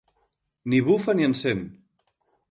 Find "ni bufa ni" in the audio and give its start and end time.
0.71-1.23